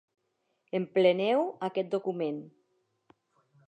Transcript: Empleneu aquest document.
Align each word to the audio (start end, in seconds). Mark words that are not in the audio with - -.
Empleneu 0.79 1.45
aquest 1.69 1.95
document. 1.95 2.43